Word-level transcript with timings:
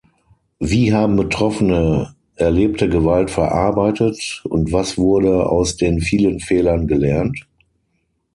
Wie 0.57 0.93
haben 0.93 1.15
Betroffene 1.15 2.15
erlebte 2.33 2.89
Gewalt 2.89 3.29
verarbeitet, 3.29 4.41
und 4.49 4.71
was 4.73 4.97
wurde 4.97 5.47
aus 5.47 5.77
den 5.77 5.99
vielen 6.01 6.39
Fehlern 6.39 6.87
gelernt? 6.87 7.45